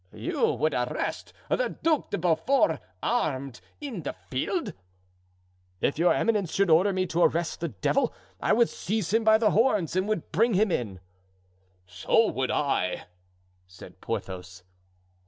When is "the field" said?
4.01-4.73